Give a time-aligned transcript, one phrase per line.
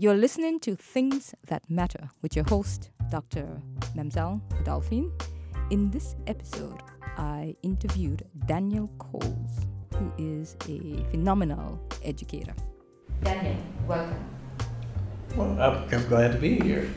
[0.00, 3.60] You're listening to Things That Matter with your host, Dr.
[3.94, 5.12] Memzal Adolphine.
[5.68, 6.80] In this episode,
[7.18, 12.54] I interviewed Daniel Coles, who is a phenomenal educator.
[13.22, 14.24] Daniel, welcome.
[15.36, 16.88] Well, I'm glad to be here.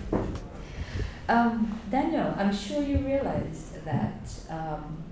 [1.28, 5.04] Um, Daniel, I'm sure you realize that um,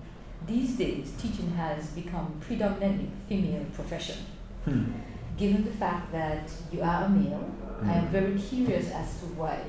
[0.47, 4.15] these days teaching has become predominantly female profession.
[4.63, 4.93] Hmm.
[5.37, 7.49] Given the fact that you are a male,
[7.81, 7.89] mm.
[7.89, 8.11] I am hmm.
[8.11, 9.59] very curious as to why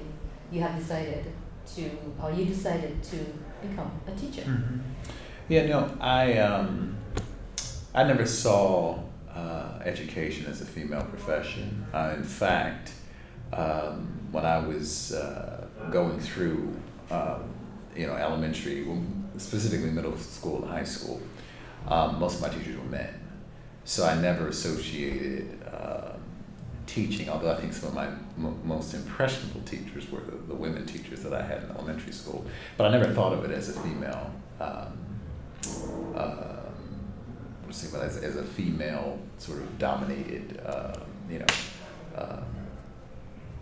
[0.51, 1.27] you have decided
[1.75, 1.91] to,
[2.23, 3.16] or you decided to
[3.66, 4.43] become a teacher.
[4.43, 4.79] Mm-hmm.
[5.48, 6.97] Yeah, no, I um,
[7.95, 8.98] I never saw
[9.34, 11.87] uh, education as a female profession.
[11.93, 12.93] Uh, in fact,
[13.53, 16.75] um, when I was uh, going through,
[17.11, 17.51] um,
[17.97, 18.87] you know, elementary,
[19.37, 21.20] specifically middle school and high school,
[21.89, 23.15] um, most of my teachers were men.
[23.84, 26.12] So I never associated uh,
[26.93, 30.85] teaching, although I think some of my m- most impressionable teachers were the, the, women
[30.85, 32.45] teachers that I had in elementary school.
[32.77, 34.99] But I never thought of it as a female, um,
[36.15, 36.69] uh,
[37.71, 40.95] as, as a female sort of dominated, uh,
[41.31, 41.47] you know,
[42.15, 42.43] uh,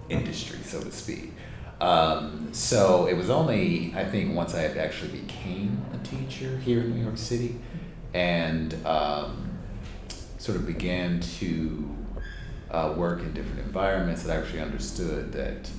[0.08, 1.32] industry, so to speak.
[1.80, 6.96] Um, so it was only, I think, once I actually became a teacher here in
[6.96, 7.60] New York City
[8.12, 9.50] and um,
[10.38, 11.96] sort of began to
[12.70, 15.70] uh, work in different environments that I actually understood that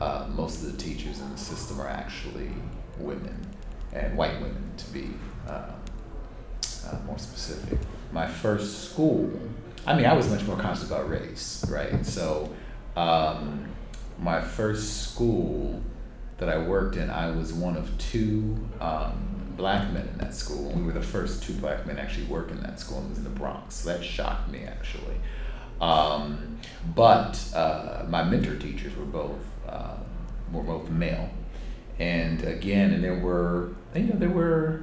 [0.00, 2.50] uh, most of the teachers in the system are actually
[2.98, 3.46] women
[3.92, 5.10] and white women to be
[5.48, 5.70] uh,
[6.86, 7.78] uh more specific.
[8.12, 9.30] My first school,
[9.86, 12.04] I mean, I was much more conscious about race, right?
[12.04, 12.54] So
[12.96, 13.68] um,
[14.18, 15.82] my first school
[16.38, 20.70] that I worked in, I was one of two um, black men in that school.
[20.72, 23.02] We were the first two black men actually work in that school.
[23.04, 23.76] It was in the Bronx.
[23.76, 25.16] So that shocked me actually.
[25.80, 26.58] Um,
[26.94, 29.38] but uh, my mentor teachers were both
[29.68, 29.96] uh,
[30.52, 31.30] were both male,
[31.98, 34.82] and again, and there were you know there were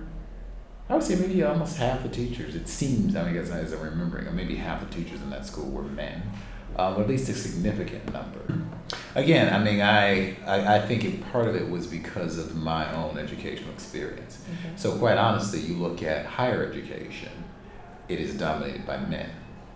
[0.89, 2.55] I would say maybe almost half the teachers.
[2.55, 5.69] It seems I mean as, as I'm remembering, maybe half the teachers in that school
[5.71, 6.21] were men
[6.75, 8.39] um, at least a significant number.
[9.15, 12.91] Again, I mean, I, I, I, think it, part of it was because of my
[12.95, 14.37] own educational experience.
[14.37, 14.75] Mm-hmm.
[14.75, 17.31] So, quite honestly, you look at higher education,
[18.07, 19.29] it is dominated by men,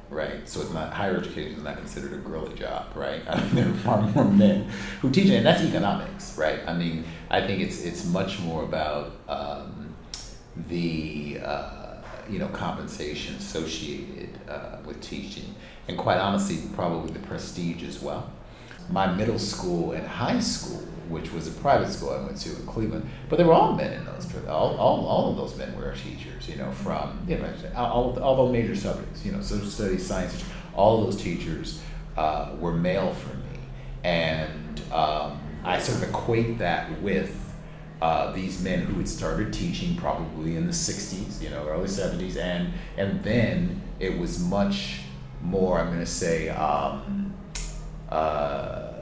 [0.10, 0.48] right?
[0.48, 3.22] So, it's not higher education is not considered a girly job, right?
[3.30, 4.70] I mean, there are far more men
[5.02, 6.60] who teach it, and that's economics, right?
[6.68, 9.96] I mean, I think it's it's much more about um,
[10.70, 11.96] the uh,
[12.30, 15.56] you know compensation associated uh, with teaching
[15.88, 18.30] and quite honestly, probably the prestige as well.
[18.90, 22.66] My middle school and high school, which was a private school I went to in
[22.66, 24.28] Cleveland, but they were all men in those.
[24.48, 28.52] All, all, all of those men were teachers, you know, from you know all, the
[28.52, 30.44] major subjects, you know, social studies, science,
[30.76, 31.82] all those teachers
[32.16, 33.60] uh, were male for me,
[34.04, 37.48] and um, I sort of equate that with
[38.02, 42.38] uh, these men who had started teaching probably in the 60s, you know, early 70s,
[42.38, 45.02] and and then it was much
[45.42, 47.27] more, I'm going to say, um,
[48.10, 48.94] uh,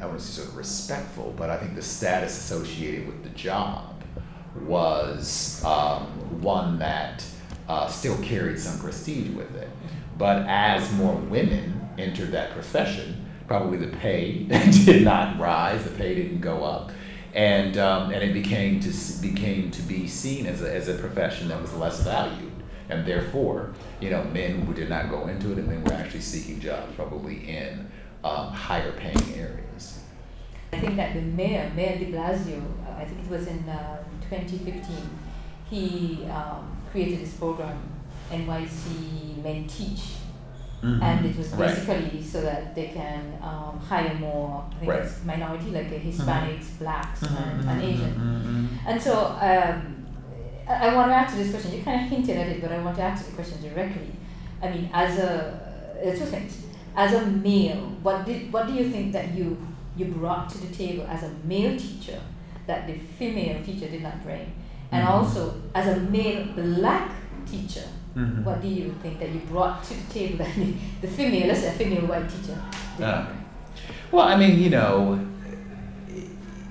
[0.00, 3.30] I want to say sort of respectful, but I think the status associated with the
[3.30, 4.02] job
[4.66, 6.06] was um,
[6.40, 7.24] one that
[7.68, 9.68] uh, still carried some prestige with it.
[10.18, 14.44] But as more women entered that profession, probably the pay
[14.84, 16.92] did not rise, the pay didn't go up.
[17.32, 21.48] And, um, and it became to, became to be seen as a, as a profession
[21.48, 22.52] that was less valued
[22.88, 26.20] and therefore, you know, men who did not go into it and men were actually
[26.20, 27.90] seeking jobs probably in
[28.22, 30.00] um, higher paying areas.
[30.72, 34.02] I think that the mayor, Mayor de Blasio, uh, I think it was in uh,
[34.28, 34.96] 2015,
[35.70, 37.80] he um, created this program,
[38.30, 40.00] NYC Men Teach.
[40.82, 41.02] Mm-hmm.
[41.02, 42.22] And it was basically right.
[42.22, 45.02] so that they can um, hire more I think right.
[45.02, 46.84] it's minority like uh, Hispanics, mm-hmm.
[46.84, 47.60] blacks, mm-hmm.
[47.60, 48.14] and, and Asian.
[48.14, 48.88] Mm-hmm.
[48.88, 49.12] And so
[50.66, 51.74] I want to answer this question.
[51.74, 54.12] You kind of hinted at it, but I want to answer the question directly.
[54.62, 55.64] I mean, as a
[56.04, 56.62] uh, two things.
[56.96, 59.56] As a male, what did what do you think that you
[59.96, 62.20] you brought to the table as a male teacher
[62.66, 64.52] that the female teacher did not bring,
[64.92, 65.12] and mm-hmm.
[65.12, 67.10] also as a male black
[67.46, 67.84] teacher,
[68.16, 68.44] mm-hmm.
[68.44, 70.54] what do you think that you brought to the table that
[71.00, 72.60] the female, let's say a female white teacher,
[72.96, 73.26] did uh,
[74.10, 75.26] Well, I mean, you know.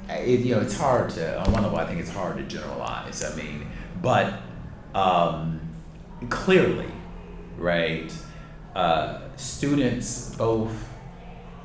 [0.10, 3.24] It, you know, it's hard to, on one level, I think it's hard to generalize.
[3.24, 3.66] I mean,
[4.04, 4.34] but
[4.94, 5.60] um,
[6.30, 6.92] clearly,
[7.58, 8.14] right,
[8.76, 10.90] uh, students both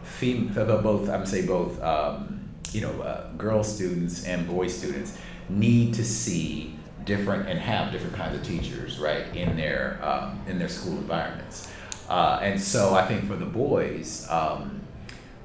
[0.02, 5.18] fem- both I'm say both um, you know uh, girl students and boy students
[5.50, 6.74] need to see
[7.04, 11.70] different and have different kinds of teachers right in their um, in their school environments.
[12.08, 14.80] Uh, and so I think for the boys, um,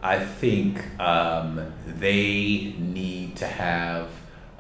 [0.02, 4.10] I think um, they need to have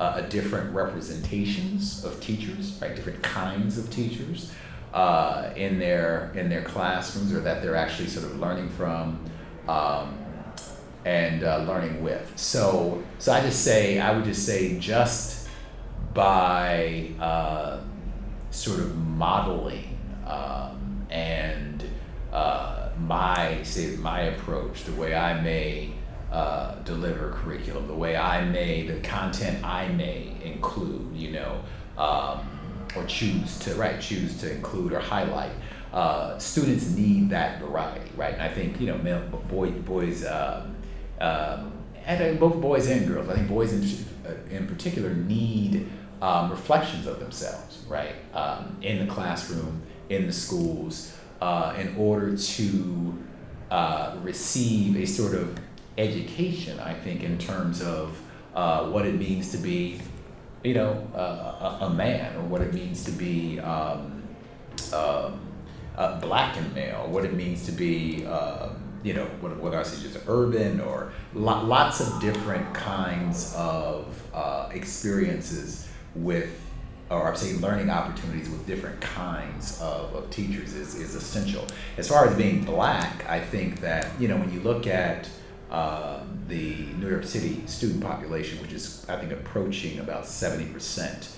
[0.03, 2.95] uh, different representations of teachers, right?
[2.95, 4.51] Different kinds of teachers
[4.93, 9.23] uh, in their in their classrooms, or that they're actually sort of learning from
[9.67, 10.17] um,
[11.05, 12.33] and uh, learning with.
[12.35, 15.47] So, so I just say I would just say just
[16.13, 17.79] by uh,
[18.51, 19.97] sort of modeling
[20.27, 21.83] um, and
[22.33, 25.92] uh, my say my approach, the way I may
[26.33, 31.63] uh, deliver curriculum, the way I may the content I may include, you know,
[31.97, 32.39] um,
[32.95, 35.51] or choose to right choose to include or highlight.
[35.93, 38.33] Uh, students need that variety, right?
[38.33, 40.75] And I think you know, male, boy, boys, um,
[41.21, 41.71] um,
[42.05, 43.29] and both boys and girls.
[43.29, 45.87] I think boys in, uh, in particular need
[46.19, 52.35] um, reflections of themselves, right, um, in the classroom, in the schools uh, in order
[52.35, 53.23] to
[53.69, 55.59] uh, receive a sort of
[55.97, 58.19] education, I think, in terms of
[58.55, 59.99] uh, what it means to be,
[60.63, 64.23] you know, a, a, man, or what it means to be um,
[64.93, 65.39] um,
[66.21, 70.23] black and male, what it means to be, um, you know, whether I say just
[70.27, 76.59] urban or lo- lots of different kinds of uh, experiences with
[77.09, 81.65] or I'm saying learning opportunities with different kinds of, of teachers is, is essential.
[81.97, 85.29] As far as being black, I think that, you know, when you look at
[85.73, 91.29] uh, the New York City student population, which is, I think, approaching about 70%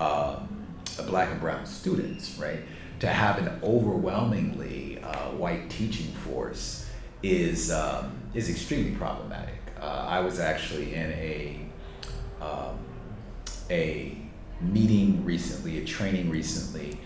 [0.00, 0.66] um,
[1.06, 2.58] black and brown students, right?
[2.98, 6.90] To have an overwhelmingly uh, white teaching force
[7.22, 9.60] is, um, is extremely problematic.
[9.80, 11.66] Uh, I was actually in a,
[12.40, 12.78] um,
[13.70, 14.18] a
[14.60, 16.98] meeting recently, a training recently,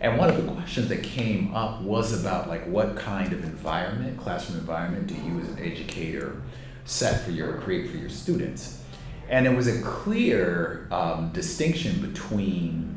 [0.00, 4.18] and one of the questions that came up was about like what kind of environment,
[4.18, 6.42] classroom environment, do you as an educator
[6.84, 8.82] set for your create for your students?
[9.28, 12.94] And it was a clear um, distinction between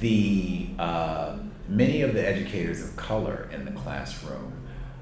[0.00, 1.38] the uh,
[1.68, 4.52] many of the educators of color in the classroom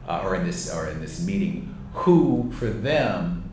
[0.08, 3.50] uh, or in this or in this meeting who, for them,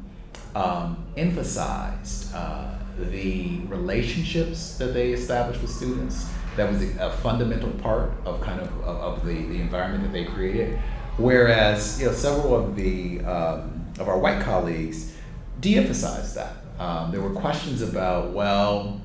[0.55, 2.33] um, emphasized.
[2.33, 6.29] Uh, the relationships that they established with students.
[6.57, 10.25] That was a, fundamental part of kind of of, of the, the environment that they
[10.25, 10.77] created.
[11.17, 15.13] Whereas you know several of the um, of our white colleagues
[15.59, 16.53] de-emphasized that.
[16.79, 19.01] Um, there were questions about well,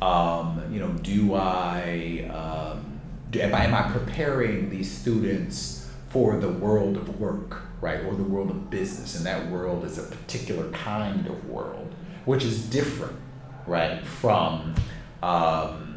[0.00, 3.00] um, you know, do I um,
[3.30, 8.14] do, am I am I preparing these students for the world of work, right, or
[8.14, 9.16] the world of business?
[9.16, 11.94] And that world is a particular kind of world,
[12.24, 13.18] which is different
[13.66, 14.04] right?
[14.04, 14.74] From
[15.22, 15.91] um,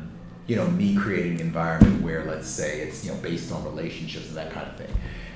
[0.47, 4.27] you know me creating an environment where let's say it's you know based on relationships
[4.27, 4.89] and that kind of thing.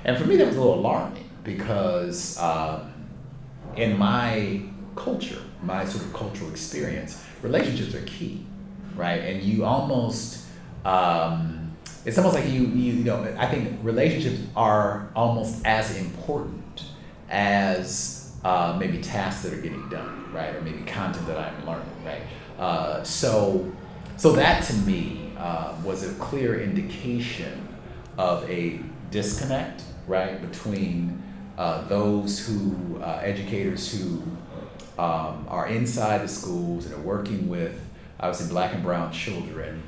[0.06, 2.94] And for me, that was a little alarming because um,
[3.76, 4.62] in my
[4.96, 8.46] culture, my sort of cultural experience, relationships are key,
[8.96, 9.22] right?
[9.22, 10.46] And you almost
[10.86, 16.84] um, it's almost like you, you you know I think relationships are almost as important
[17.30, 21.86] as uh, maybe tasks that are getting done, right, or maybe content that I'm learning,
[22.06, 22.22] right.
[22.58, 23.72] Uh, so,
[24.20, 27.70] so that to me uh, was a clear indication
[28.18, 28.82] of a
[29.12, 31.24] disconnect, right, between
[31.58, 34.22] uh, those who uh, educators who
[35.02, 37.80] um, are inside the schools and are working with
[38.20, 39.82] obviously black and brown children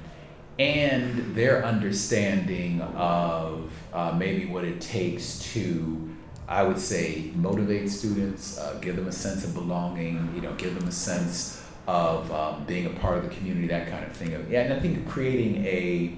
[0.58, 6.10] and their understanding of uh, maybe what it takes to
[6.48, 10.78] I would say motivate students, uh, give them a sense of belonging, you know, give
[10.78, 11.61] them a sense
[11.92, 14.30] of um, being a part of the community, that kind of thing.
[14.50, 16.14] Yeah, and I think creating a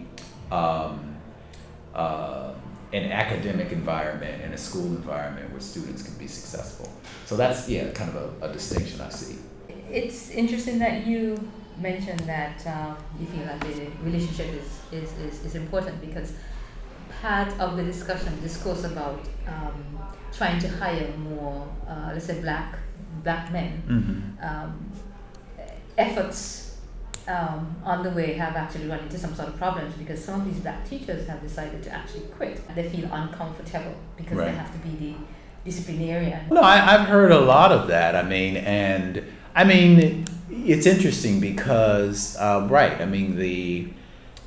[0.53, 1.15] um,
[1.96, 2.53] uh,
[2.94, 6.88] an academic environment and a school environment where students can be successful.
[7.25, 9.38] So that's yeah, kind of a, a distinction I see.
[9.89, 11.39] It's interesting that you
[11.80, 16.34] mentioned that um, you feel that the relationship is, is, is, is important because
[17.22, 20.00] part of the discussion discourse about um,
[20.32, 22.77] trying to hire more, uh, let's say, black
[23.24, 23.84] black men.
[23.88, 24.46] Mm-hmm.
[24.46, 24.92] Um,
[25.98, 26.78] efforts
[27.28, 30.46] um, on the way have actually run into some sort of problems because some of
[30.46, 32.62] these black teachers have decided to actually quit.
[32.76, 34.46] They feel uncomfortable because right.
[34.46, 35.16] they have to be the
[35.64, 36.50] disciplinarian.
[36.50, 38.16] No, I, I've heard a lot of that.
[38.16, 39.24] I mean, and
[39.56, 43.90] I mean, it's interesting because, uh, right, I mean, the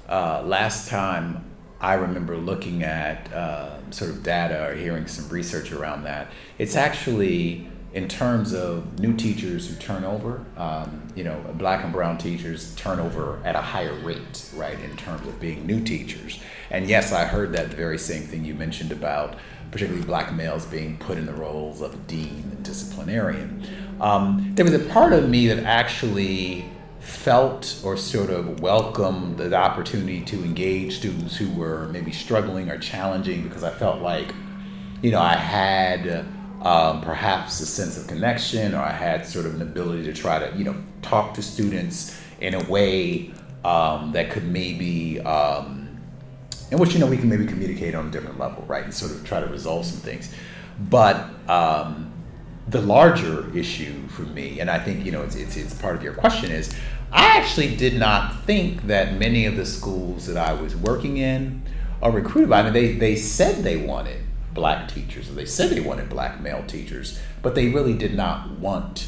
[0.09, 1.45] uh, last time
[1.81, 6.31] I remember looking at uh, sort of data or hearing some research around that.
[6.59, 11.95] It's actually in terms of new teachers who turn over, um, you know, black and
[11.95, 16.38] brown teachers turn over at a higher rate, right, in terms of being new teachers.
[16.69, 19.37] And yes, I heard that very same thing you mentioned about
[19.71, 23.67] particularly black males being put in the roles of dean and disciplinarian.
[23.99, 26.67] Um, there was a part of me that actually
[27.00, 32.76] felt or sort of welcomed the opportunity to engage students who were maybe struggling or
[32.76, 34.35] challenging because I felt like,
[35.00, 36.26] you know, I had
[36.66, 40.40] um, perhaps a sense of connection or I had sort of an ability to try
[40.40, 43.30] to, you know, talk to students in a way
[43.64, 46.00] um, that could maybe, um,
[46.73, 48.82] in which, you know, we can maybe communicate on a different level, right?
[48.82, 50.35] And sort of try to resolve some things.
[50.90, 52.12] But, um,
[52.66, 56.02] the larger issue for me, and I think you know it's, it's, it's part of
[56.02, 56.75] your question, is
[57.12, 61.62] I actually did not think that many of the schools that I was working in
[62.02, 64.25] are recruited by, I mean, they, they said they wanted
[64.56, 69.06] black teachers, they said they wanted black male teachers, but they really did not want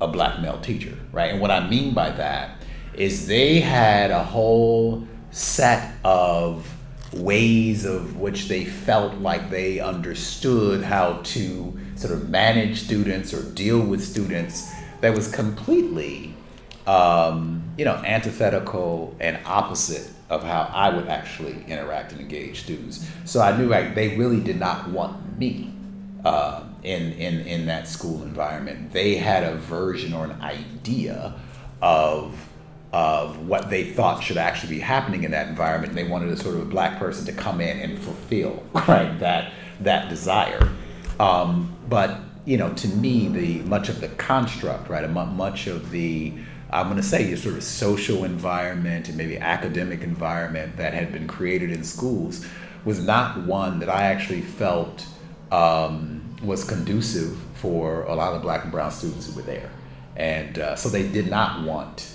[0.00, 1.30] a black male teacher, right?
[1.30, 2.60] And what I mean by that
[2.94, 6.74] is they had a whole set of
[7.12, 13.42] ways of which they felt like they understood how to sort of manage students or
[13.52, 16.34] deal with students that was completely
[16.88, 23.08] um, you know, antithetical and opposite of how I would actually interact and engage students.
[23.24, 25.72] So I knew like they really did not want me
[26.24, 28.92] uh, in, in, in that school environment.
[28.92, 31.34] They had a version or an idea
[31.80, 32.48] of
[32.90, 35.90] of what they thought should actually be happening in that environment.
[35.90, 39.18] And they wanted a sort of a black person to come in and fulfill right
[39.20, 40.72] that that desire.
[41.20, 46.32] Um, but you know, to me, the much of the construct, right, much of the
[46.70, 51.12] I'm going to say, your sort of social environment and maybe academic environment that had
[51.12, 52.46] been created in schools
[52.84, 55.06] was not one that I actually felt
[55.50, 59.70] um, was conducive for a lot of black and brown students who were there.
[60.16, 62.12] And uh, so they did not want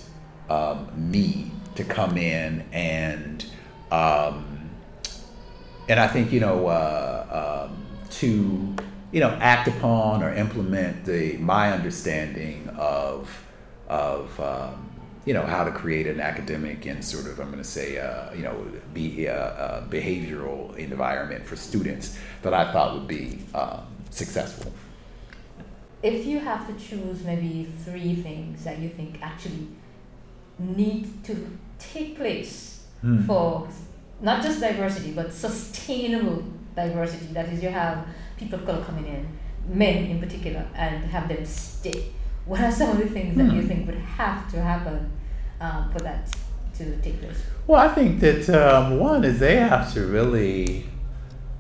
[0.49, 3.45] um, me to come in and,
[3.91, 4.69] um,
[5.89, 8.75] and I think, you know, uh, um, to,
[9.11, 13.43] you know, act upon or implement the, my understanding of
[13.93, 14.89] of um,
[15.25, 18.33] you know how to create an academic and sort of I'm going to say uh,
[18.33, 18.55] you know
[18.93, 24.73] be a, uh, a, behavioral environment for students that I thought would be um, successful.
[26.01, 29.67] If you have to choose maybe three things that you think actually
[30.59, 31.33] need to
[31.79, 33.25] take place hmm.
[33.25, 33.67] for
[34.19, 36.43] not just diversity but sustainable
[36.75, 38.05] diversity, that is, you have
[38.37, 39.21] people of color coming in,
[39.67, 42.11] men in particular, and have them stay
[42.45, 43.67] what are some of the things that you hmm.
[43.67, 45.11] think would have to happen
[45.61, 46.33] um, for that
[46.77, 47.41] to take place?
[47.67, 50.85] Well, I think that um, one is they have to really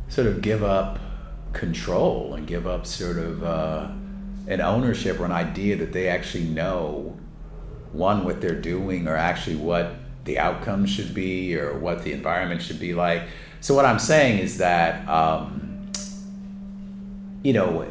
[0.09, 0.99] sort of give up
[1.53, 3.89] control and give up sort of uh,
[4.47, 7.17] an ownership or an idea that they actually know
[7.91, 12.61] one what they're doing or actually what the outcome should be or what the environment
[12.61, 13.23] should be like.
[13.61, 15.91] So what I'm saying is that um,
[17.43, 17.85] you know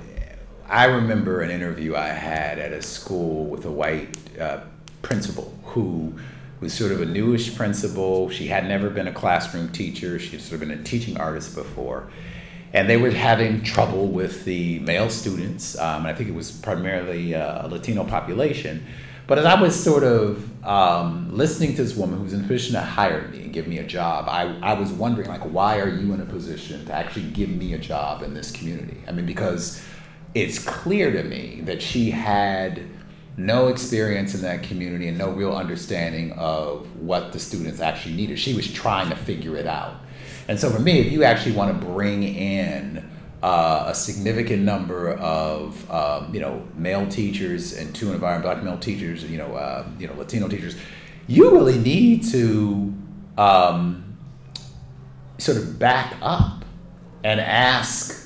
[0.72, 4.60] I remember an interview I had at a school with a white uh,
[5.02, 6.14] principal who
[6.60, 8.30] was sort of a newish principal.
[8.30, 10.18] She had never been a classroom teacher.
[10.18, 12.10] She had sort of been a teaching artist before.
[12.72, 15.78] And they were having trouble with the male students.
[15.78, 18.86] Um, I think it was primarily uh, a Latino population.
[19.26, 22.48] But as I was sort of um, listening to this woman who was in a
[22.48, 25.80] position to hire me and give me a job, I, I was wondering, like, why
[25.80, 28.96] are you in a position to actually give me a job in this community?
[29.06, 29.82] I mean, because
[30.34, 32.82] it's clear to me that she had
[33.36, 38.38] no experience in that community and no real understanding of what the students actually needed.
[38.38, 39.96] She was trying to figure it out.
[40.48, 43.08] And so for me, if you actually want to bring in
[43.42, 48.78] uh, a significant number of um, you know male teachers and two environment black male
[48.78, 50.76] teachers, you know uh, you know Latino teachers,
[51.26, 52.94] you really need to
[53.38, 54.18] um,
[55.38, 56.64] sort of back up
[57.24, 58.21] and ask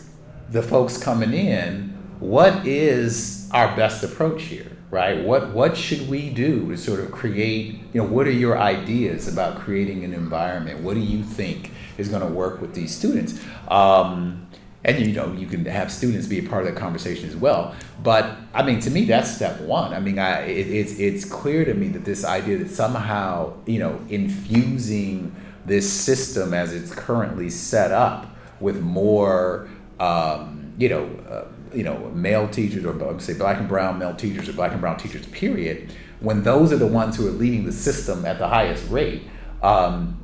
[0.51, 5.23] the folks coming in what is our best approach here, right?
[5.23, 9.29] What what should we do to sort of create, you know, what are your ideas
[9.29, 10.81] about creating an environment?
[10.81, 13.41] What do you think is going to work with these students?
[13.69, 14.47] Um,
[14.85, 17.75] and you know, you can have students be a part of that conversation as well.
[18.03, 19.93] But I mean, to me, that's step one.
[19.93, 23.79] I mean, I, it, it's it's clear to me that this idea that somehow, you
[23.79, 25.35] know, infusing
[25.67, 29.69] this system as it's currently set up with more,
[30.01, 31.05] um, you know.
[31.29, 34.81] Uh, you know, male teachers or say black and brown male teachers or black and
[34.81, 38.49] brown teachers, period, when those are the ones who are leading the system at the
[38.49, 39.23] highest rate,
[39.63, 40.19] um,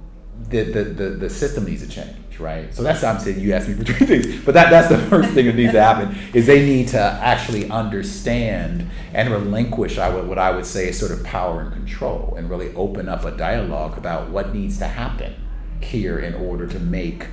[0.49, 2.75] the, the, the, the system needs to change, right?
[2.75, 3.41] So that's what I'm saying.
[3.41, 5.83] You asked me for three things, but that, that's the first thing that needs to
[5.83, 10.89] happen is they need to actually understand and relinquish I would, what I would say
[10.89, 14.79] is sort of power and control and really open up a dialogue about what needs
[14.79, 15.35] to happen
[15.83, 17.27] here in order to make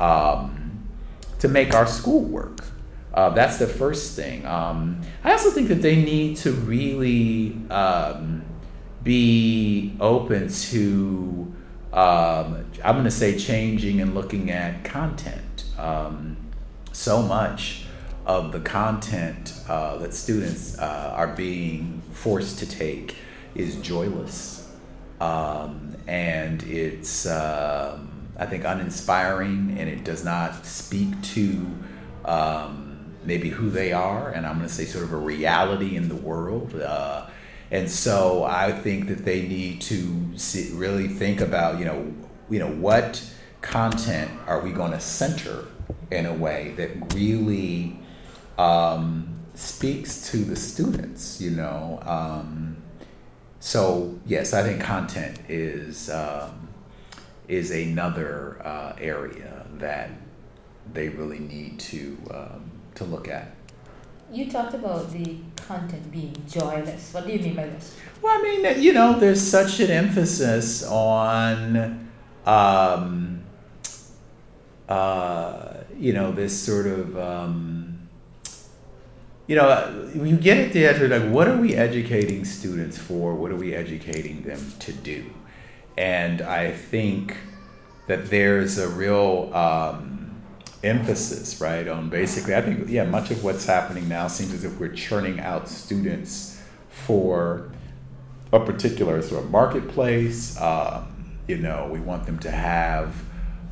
[0.00, 0.63] um,
[1.44, 2.60] to make our school work.
[3.12, 4.46] Uh, that's the first thing.
[4.46, 8.42] Um, I also think that they need to really um,
[9.02, 11.54] be open to,
[11.92, 15.66] um, I'm going to say, changing and looking at content.
[15.78, 16.38] Um,
[16.92, 17.84] so much
[18.24, 23.16] of the content uh, that students uh, are being forced to take
[23.54, 24.66] is joyless.
[25.20, 31.66] Um, and it's, um, I think, uninspiring and it does not speak to
[32.24, 34.30] um, maybe who they are.
[34.30, 36.74] And I'm going to say, sort of a reality in the world.
[36.74, 37.26] Uh,
[37.70, 40.32] and so I think that they need to
[40.72, 42.12] really think about, you know,
[42.50, 43.22] you know, what
[43.62, 45.64] content are we going to center
[46.10, 47.98] in a way that really
[48.58, 52.00] um, speaks to the students, you know.
[52.02, 52.76] Um,
[53.60, 56.68] so yes, I think content is um,
[57.48, 60.10] is another uh, area that
[60.92, 63.54] they really need to um, to look at.
[64.32, 67.12] You talked about the content being joyless.
[67.12, 67.96] What do you mean by this?
[68.20, 72.10] Well, I mean, you know, there's such an emphasis on,
[72.46, 73.42] um,
[74.88, 78.08] uh, you know, this sort of, um,
[79.46, 83.34] you know, you get at the edge of like, what are we educating students for?
[83.34, 85.30] What are we educating them to do?
[85.96, 87.36] And I think
[88.06, 90.14] that there's a real, um,
[90.82, 94.78] emphasis, right, on basically, I think, yeah, much of what's happening now seems as if
[94.78, 97.70] we're churning out students for
[98.52, 100.60] a particular sort of marketplace.
[100.60, 103.08] Um, you know, we want them to have,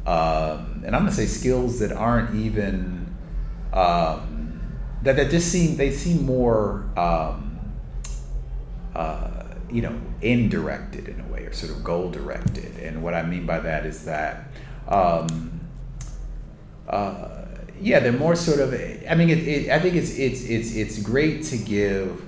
[0.07, 3.15] um, and I'm gonna say skills that aren't even
[3.73, 4.61] um,
[5.03, 7.61] that that just seem they seem more, um,
[8.95, 9.42] uh,
[9.73, 12.77] you know, indirected in a way or sort of goal directed.
[12.79, 14.49] And what I mean by that is that.
[14.89, 15.61] Um,
[16.89, 17.43] uh,
[17.81, 18.73] yeah, they're more sort of.
[18.73, 22.25] I mean, it, it, I think it's it's it's it's great to give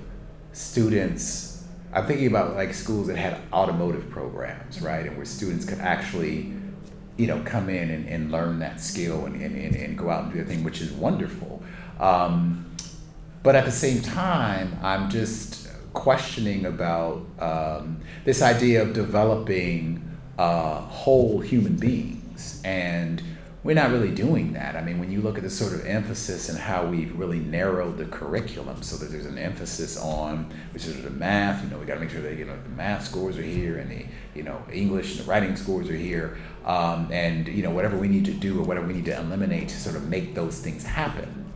[0.51, 1.65] students.
[1.93, 6.51] I'm thinking about like schools that had automotive programs, right, and where students could actually,
[7.15, 10.25] you know, come in and, and learn that skill and, and, and, and go out
[10.25, 11.63] and do their thing, which is wonderful.
[12.01, 12.75] Um,
[13.43, 15.64] but at the same time, I'm just
[15.95, 23.23] questioning about um, this idea of developing uh, whole human beings and
[23.63, 24.75] we're not really doing that.
[24.75, 27.97] I mean, when you look at the sort of emphasis and how we've really narrowed
[27.97, 31.85] the curriculum so that there's an emphasis on, which is the math, you know, we
[31.87, 34.05] got to make sure that, you know, the math scores are here and the,
[34.35, 36.37] you know, English and the writing scores are here.
[36.63, 39.69] Um, and, you know, whatever we need to do or whatever we need to eliminate
[39.69, 41.51] to sort of make those things happen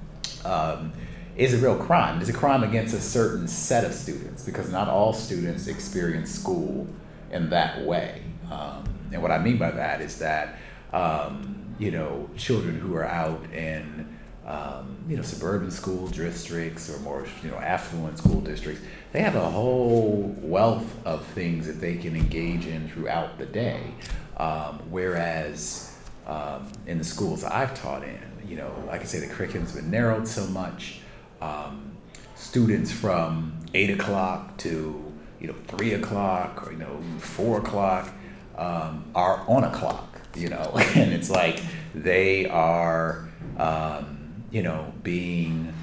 [0.46, 0.94] um,
[1.36, 2.20] is a real crime.
[2.20, 6.88] It's a crime against a certain set of students because not all students experience school
[7.32, 8.24] in that way.
[8.52, 10.58] Um, and what I mean by that is that,
[10.92, 17.00] um, you know, children who are out in, um, you know, suburban school districts or
[17.00, 21.96] more, you know, affluent school districts, they have a whole wealth of things that they
[21.96, 23.94] can engage in throughout the day.
[24.38, 29.28] Um, whereas um, in the schools I've taught in, you know, like I say, the
[29.28, 30.99] curriculum's been narrowed so much.
[31.42, 31.98] Um,
[32.36, 38.10] students from eight o'clock to you know three o'clock or you know four o'clock
[38.58, 41.62] um, are on a clock you know, and it's like
[41.94, 45.74] they are, um, you know, being,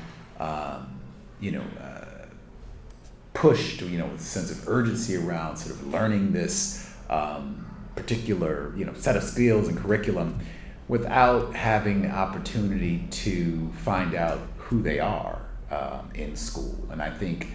[0.41, 1.01] um,
[1.41, 2.27] you know, uh,
[3.35, 8.73] pushed, you know, with a sense of urgency around sort of learning this um, particular,
[8.77, 10.39] you know, set of skills and curriculum
[10.89, 15.41] without having the opportunity to find out who they are
[15.71, 16.89] um, in school.
[16.91, 17.49] And I think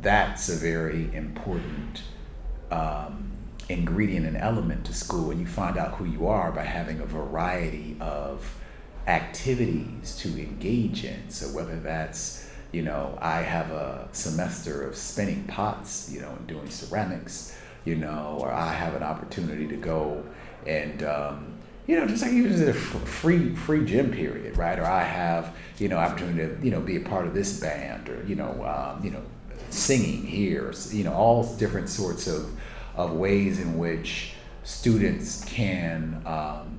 [0.00, 2.02] that's a very important
[2.70, 3.32] um,
[3.68, 7.06] ingredient and element to school and you find out who you are by having a
[7.06, 8.54] variety of
[9.08, 15.44] activities to engage in so whether that's you know i have a semester of spinning
[15.44, 20.24] pots you know and doing ceramics you know or i have an opportunity to go
[20.66, 21.55] and um,
[21.86, 24.78] you know just like use a free free gym period right?
[24.78, 28.08] Or i have you know opportunity to you know be a part of this band
[28.08, 29.22] or you know um, you know
[29.70, 32.50] singing here you know all different sorts of
[32.96, 34.32] of ways in which
[34.64, 36.76] students can um,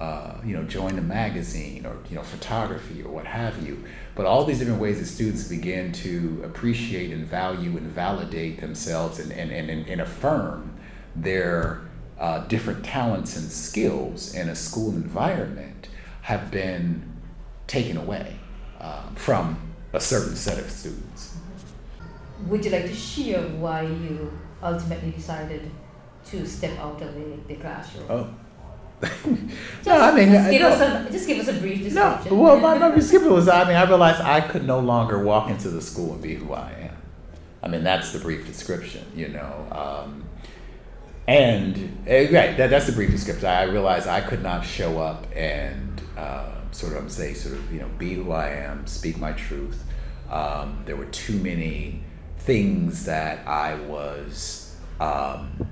[0.00, 3.84] uh, you know join the magazine or you know photography or what have you.
[4.14, 9.18] But all these different ways that students begin to appreciate and value and validate themselves
[9.18, 10.76] and, and, and, and affirm
[11.16, 11.82] their
[12.18, 15.88] uh, different talents and skills in a school environment
[16.22, 17.12] have been
[17.66, 18.36] taken away
[18.80, 21.36] um, from a certain set of students.
[22.46, 25.70] Would you like to share why you ultimately decided
[26.26, 28.06] to step out of the, the classroom?
[28.08, 28.34] Oh,
[29.86, 32.36] no, I mean, just give, no, us a, just give us a brief description.
[32.36, 35.50] No, well, my, my description was I mean, I realized I could no longer walk
[35.50, 36.96] into the school and be who I am.
[37.62, 39.66] I mean, that's the brief description, you know.
[39.72, 40.24] Um,
[41.26, 43.46] and uh, right, that, that's the brief description.
[43.46, 47.80] I realized I could not show up and uh, sort of say, sort of, you
[47.80, 49.82] know, be who I am, speak my truth.
[50.30, 52.02] Um, there were too many
[52.38, 55.66] things that I was um,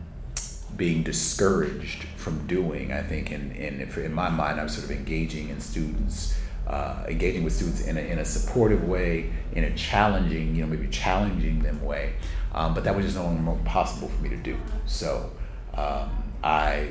[0.77, 2.93] being discouraged from doing.
[2.93, 6.35] I think in, in, in my mind, I was sort of engaging in students,
[6.67, 10.69] uh, engaging with students in a, in a supportive way, in a challenging, you know,
[10.69, 12.15] maybe challenging them way.
[12.55, 14.57] Um, but that was just no longer possible for me to do.
[14.87, 15.31] So
[15.75, 16.11] um,
[16.43, 16.89] I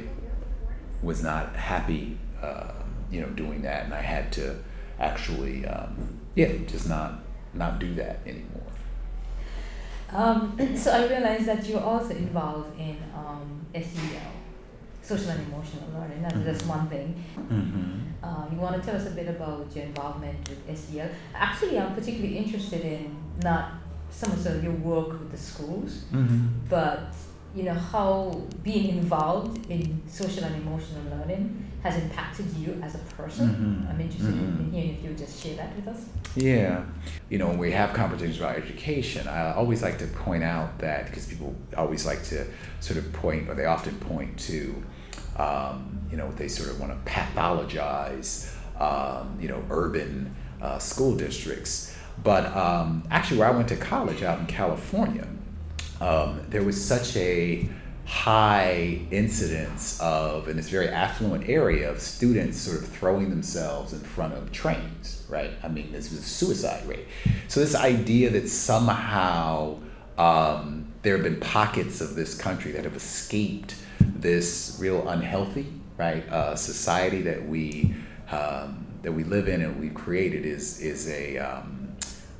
[1.02, 2.72] was not happy, uh,
[3.12, 4.58] you know, doing that, and I had to
[5.00, 8.62] actually, um, yeah, just not not do that anymore.
[10.14, 14.32] Um, so I realized that you're also involved in um, SEL,
[15.02, 16.22] social and emotional learning.
[16.22, 16.46] That's mm-hmm.
[16.46, 17.24] just one thing.
[17.38, 18.24] Mm-hmm.
[18.24, 21.10] Uh, you want to tell us a bit about your involvement with SEL?
[21.34, 23.72] Actually, I'm particularly interested in not
[24.10, 26.48] so much of your work with the schools, mm-hmm.
[26.70, 27.14] but
[27.54, 33.00] you know how being involved in social and emotional learning has impacted you as a
[33.00, 33.50] person.
[33.50, 33.90] Mm-hmm.
[33.90, 34.64] I'm interested mm-hmm.
[34.64, 36.06] in hearing if you would just share that with us.
[36.36, 36.86] Yeah,
[37.30, 41.08] you know when we have conversations about education, I always like to point out that
[41.08, 42.46] because people always like to
[42.80, 44.82] sort of point, or they often point to,
[45.38, 51.16] um, you know, they sort of want to pathologize, um, you know, urban uh, school
[51.16, 51.98] districts.
[52.24, 55.28] But um, actually, where I went to college out in California,
[56.02, 57.70] um, there was such a
[58.06, 64.00] high incidence of in this very affluent area of students sort of throwing themselves in
[64.00, 65.52] front of trains right?
[65.64, 67.08] I mean this was a suicide rate.
[67.48, 69.80] So this idea that somehow
[70.18, 76.28] um, there have been pockets of this country that have escaped this real unhealthy right?
[76.30, 77.96] Uh, society that we
[78.32, 81.96] um, that we live in and we've created is is a um,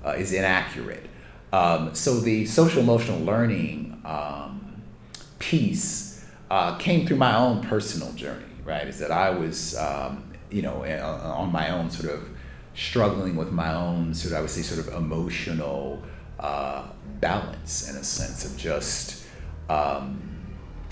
[0.06, 1.06] uh, is inaccurate
[1.54, 4.82] um, so the social emotional learning um,
[5.40, 8.88] piece uh, came through my own personal journey, right?
[8.88, 12.30] Is that I was, um, you know, on my own sort of
[12.74, 16.02] struggling with my own sort of, I would say, sort of emotional
[16.40, 16.84] uh,
[17.20, 19.26] balance in a sense of just,
[19.70, 20.22] um,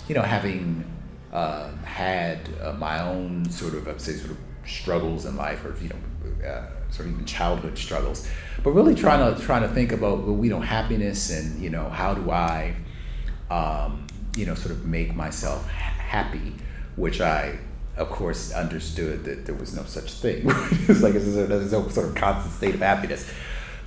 [0.08, 0.86] you know, having
[1.32, 5.64] uh, had uh, my own sort of, I would say, sort of struggles in life
[5.64, 8.28] or, you know, uh, sort of even childhood struggles
[8.64, 11.90] but really trying to trying to think about well, you know happiness and you know
[11.90, 12.76] how do I
[13.50, 16.54] um, you know sort of make myself happy,
[16.96, 17.60] which I
[17.98, 20.44] of course understood that there was no such thing.
[20.88, 23.32] it's like there's no sort of constant state of happiness.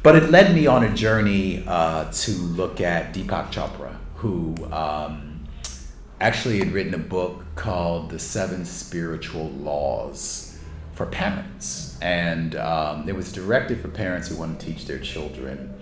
[0.03, 5.45] But it led me on a journey uh, to look at Deepak Chopra, who um,
[6.21, 10.52] actually had written a book called The Seven Spiritual Laws
[11.03, 15.75] for Parents and um, it was directed for parents who want to teach their children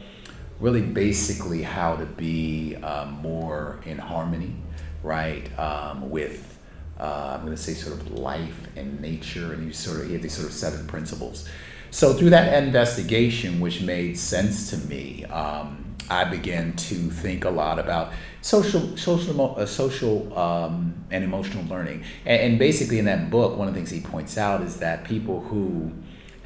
[0.60, 4.54] really basically how to be um, more in harmony,
[5.02, 6.58] right, um, with
[6.98, 10.12] uh, I'm going to say sort of life and nature, and he sort of he
[10.12, 11.48] had these sort of seven principles.
[11.90, 15.79] So through that investigation, which made sense to me, um,
[16.10, 22.04] I began to think a lot about social, social, uh, social um, and emotional learning.
[22.26, 25.04] And, and basically, in that book, one of the things he points out is that
[25.04, 25.92] people who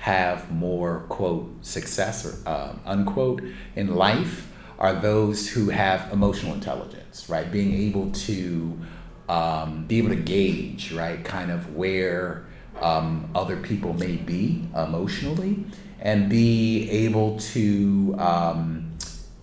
[0.04, 3.42] have more quote success or uh, unquote
[3.74, 8.78] in life are those who have emotional intelligence right being able to
[9.30, 12.44] um, be able to gauge right kind of where
[12.82, 15.64] um, other people may be emotionally
[16.00, 18.83] and be able to um,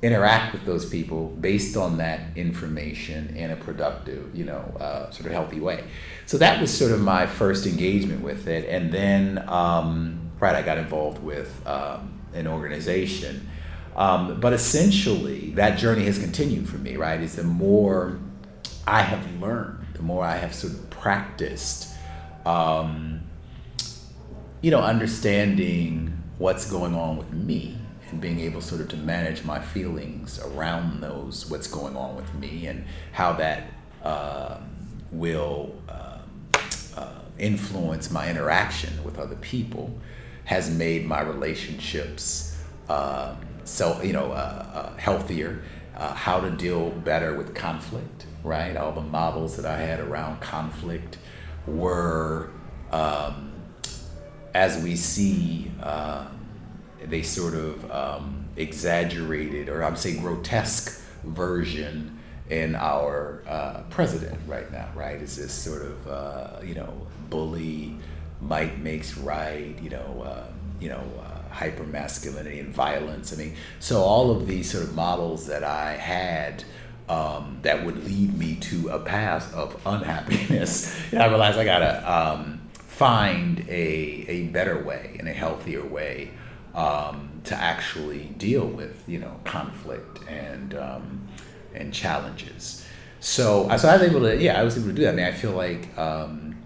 [0.02, 5.28] interact with those people based on that information in a productive you know uh, sort
[5.28, 5.84] of healthy way
[6.26, 10.64] so that was sort of my first engagement with it and then um, right, I
[10.64, 13.48] got involved with um, an organization.
[13.96, 17.22] Um, but essentially, that journey has continued for me, right?
[17.22, 18.20] Is the more
[18.88, 21.94] I have learned, the more I have sort of practiced,
[22.46, 23.22] um,
[24.62, 27.78] you know, understanding what's going on with me
[28.12, 32.34] and being able sort of to manage my feelings around those, what's going on with
[32.36, 33.67] me, and how that
[34.04, 34.58] uh,
[35.12, 36.19] will uh,
[36.95, 39.97] uh, influence my interaction with other people
[40.45, 42.58] has made my relationships
[42.89, 45.63] uh, so you know uh, uh, healthier.
[45.95, 48.76] Uh, how to deal better with conflict, right?
[48.76, 51.17] All the models that I had around conflict
[51.67, 52.50] were,
[52.91, 53.52] um,
[54.56, 56.41] as we see, um,
[57.06, 64.38] they sort of um, exaggerated, or I would say grotesque version in our uh, president
[64.48, 65.22] right now, right?
[65.22, 67.98] Is this sort of uh, you know bully,
[68.42, 70.48] might makes right, you know, uh,
[70.80, 73.34] you know, uh, hyper masculinity and violence.
[73.34, 76.64] I mean, so all of these sort of models that I had.
[77.10, 80.98] Um, that would lead me to a path of unhappiness.
[81.12, 86.32] and I realized I gotta um, find a, a better way and a healthier way
[86.74, 91.28] um, to actually deal with, you know, conflict and um,
[91.74, 92.86] and challenges.
[93.20, 95.14] So, so I was able to, yeah, I was able to do that.
[95.14, 96.58] I mean, I feel like, um,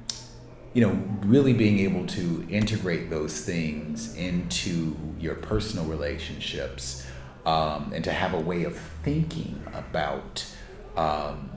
[0.74, 7.06] you know, really being able to integrate those things into your personal relationships
[7.46, 10.46] um, and to have a way of thinking about,
[10.96, 11.52] um,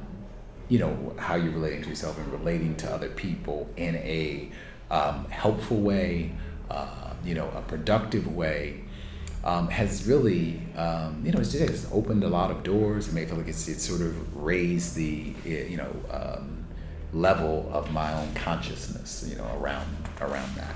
[0.69, 4.51] you know, how you're relating to yourself and relating to other people in a
[4.91, 6.33] um, helpful way,
[6.71, 8.85] uh, you know, a productive way
[9.45, 13.09] um, has really, um, you know, it's, it's, opened a lot of doors.
[13.09, 16.67] I may feel like it's, it's sort of raised the, you know, um,
[17.13, 19.87] level of my own consciousness, you know, around
[20.21, 20.75] around that.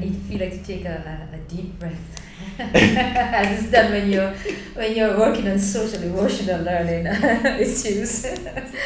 [0.00, 2.20] Need to feel like to take a, a, deep breath,
[2.58, 4.32] as it's done when you're
[4.74, 7.06] when you're working on social emotional learning
[7.60, 8.26] issues.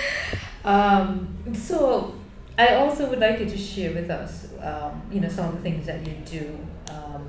[0.65, 2.15] um, so,
[2.59, 5.63] I also would like you to share with us, um, you know, some of the
[5.63, 7.27] things that you do um,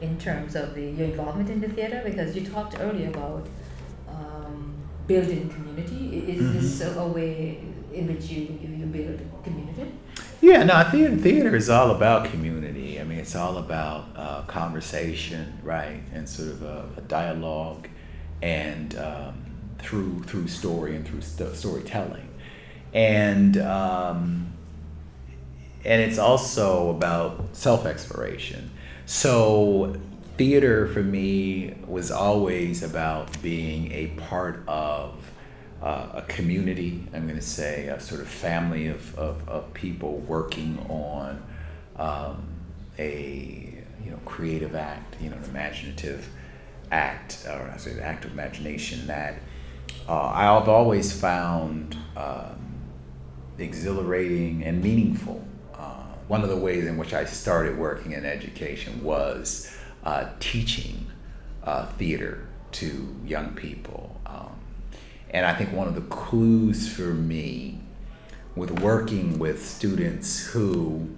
[0.00, 2.02] in terms of the, your involvement in the theater?
[2.04, 3.46] Because you talked earlier about
[4.08, 4.74] um,
[5.06, 6.30] building community.
[6.30, 6.52] Is mm-hmm.
[6.54, 9.92] this a, a, way in which you, you, you build community?
[10.40, 13.00] Yeah, no, theater, theater is all about community.
[13.00, 17.88] I mean, it's all about uh, conversation, right, and sort of a, a dialogue,
[18.40, 19.34] and um,
[19.78, 22.27] through through story and through st- storytelling,
[22.92, 24.52] and um,
[25.84, 28.70] and it's also about self exploration.
[29.06, 29.96] So,
[30.36, 35.30] theater for me was always about being a part of
[35.82, 40.18] uh, a community, I'm going to say, a sort of family of, of, of people
[40.18, 41.42] working on
[41.96, 42.48] um,
[42.98, 46.28] a you know creative act, you know, an imaginative
[46.90, 49.36] act, or I say the act of imagination that
[50.08, 52.67] uh, I've always found um,
[53.58, 55.44] exhilarating and meaningful
[56.28, 61.06] one of the ways in which I started working in education was uh, teaching
[61.64, 64.20] uh, theater to young people.
[64.26, 64.52] Um,
[65.30, 67.80] and I think one of the clues for me
[68.54, 71.08] with working with students who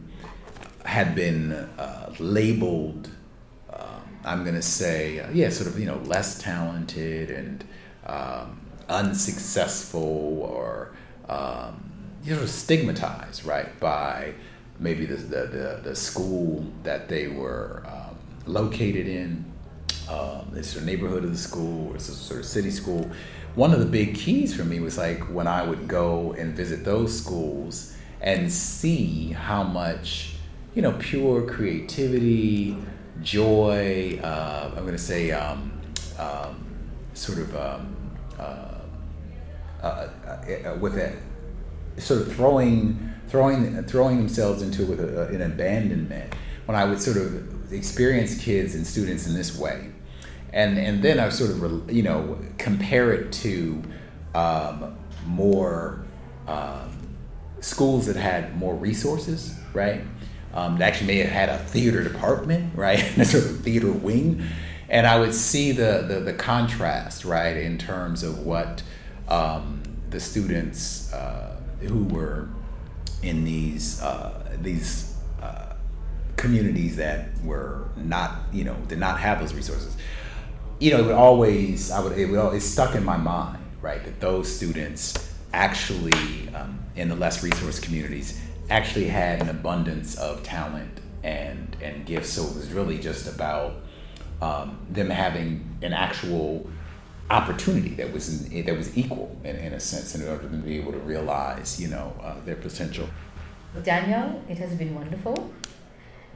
[0.84, 3.10] had been uh, labeled,
[3.72, 7.64] um, I'm going to say, uh, yeah, sort of, you know, less talented and
[8.06, 10.92] um, unsuccessful or,
[11.28, 11.89] um,
[12.22, 14.34] you know, stigmatized, right, by
[14.78, 19.44] maybe the, the, the, the school that they were um, located in,
[20.08, 23.10] um, it's the neighborhood of the school, or it's a sort of city school.
[23.54, 26.84] One of the big keys for me was like when I would go and visit
[26.84, 30.34] those schools and see how much,
[30.74, 32.76] you know, pure creativity,
[33.22, 35.72] joy, uh, I'm going to say, um,
[36.18, 36.64] um,
[37.14, 37.96] sort of um,
[38.38, 38.74] uh,
[39.82, 41.18] uh, uh, with it,
[42.00, 46.34] sort of throwing throwing throwing themselves into it with a, an abandonment
[46.66, 49.90] when I would sort of experience kids and students in this way,
[50.52, 53.82] and and then I sort of you know compare it to
[54.34, 56.04] um, more
[56.46, 57.16] um,
[57.60, 60.02] schools that had more resources, right?
[60.52, 64.44] Um, that actually may have had a theater department, right, a sort of theater wing,
[64.88, 68.82] and I would see the the, the contrast, right, in terms of what
[69.28, 71.49] um, the students uh,
[71.80, 72.48] who were
[73.22, 75.74] in these uh, these uh,
[76.36, 79.96] communities that were not you know did not have those resources.
[80.78, 84.02] You know it would always i would it, would, it stuck in my mind right
[84.02, 88.40] that those students actually um, in the less resource communities
[88.70, 92.30] actually had an abundance of talent and and gifts.
[92.30, 93.74] So it was really just about
[94.40, 96.68] um, them having an actual
[97.30, 100.76] opportunity that was in, that was equal in, in a sense in order to be
[100.78, 103.08] able to realize you know uh, their potential.
[103.82, 105.52] Daniel, it has been wonderful.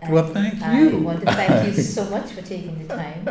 [0.00, 0.98] And well, thank you.
[0.98, 3.24] I want to thank you so much for taking the time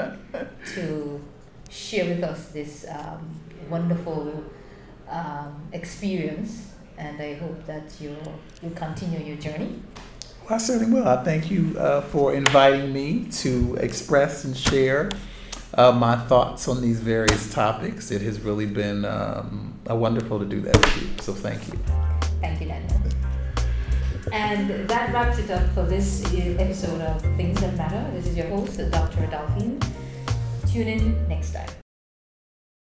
[0.76, 1.21] to
[1.69, 4.43] share with us this um, wonderful
[5.10, 8.15] um, experience, and I hope that you
[8.62, 9.82] you continue your journey.
[10.43, 11.08] Well, I certainly will.
[11.08, 15.10] I thank you uh, for inviting me to express and share
[15.75, 18.12] uh, my thoughts on these various topics.
[18.12, 21.09] It has really been um, wonderful to do that with you.
[21.21, 21.79] So thank you.
[22.41, 23.01] Thank you, Daniel.
[24.31, 28.09] And that wraps it up for this episode of Things That Matter.
[28.13, 29.27] This is your host, Dr.
[29.27, 29.79] Adolphine.
[30.71, 31.83] Tune in next time.